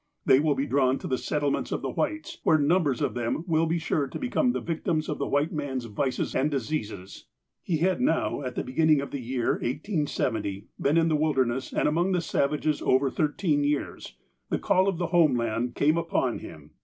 They 0.25 0.39
will 0.39 0.55
be 0.55 0.65
drawn 0.65 0.97
to 0.97 1.07
the 1.07 1.19
settlements 1.19 1.71
of 1.71 1.83
the 1.83 1.91
Whites, 1.91 2.39
where 2.41 2.57
num 2.57 2.81
bers 2.85 3.01
of 3.03 3.13
them 3.13 3.43
will 3.47 3.67
be 3.67 3.77
sure 3.77 4.07
to 4.07 4.17
become 4.17 4.51
the 4.51 4.59
victims 4.59 5.07
of 5.07 5.19
the 5.19 5.27
white 5.27 5.51
man's 5.53 5.85
vices 5.85 6.33
and 6.33 6.49
diseases." 6.49 7.27
He 7.61 7.77
had 7.77 8.01
now, 8.01 8.41
at 8.41 8.55
the 8.55 8.63
beginning 8.63 8.99
of 8.99 9.11
the 9.11 9.21
year 9.21 9.51
1870, 9.61 10.69
been 10.81 10.97
in 10.97 11.07
the 11.07 11.15
wilderness 11.15 11.71
and 11.71 11.87
among 11.87 12.13
the 12.13 12.21
savages 12.21 12.81
over 12.81 13.11
thirteen 13.11 13.63
years. 13.63 14.17
The 14.49 14.57
call 14.57 14.87
of 14.87 14.97
the 14.97 15.05
home 15.13 15.35
land 15.35 15.75
came 15.75 15.97
upon 15.99 16.39
him. 16.39 16.71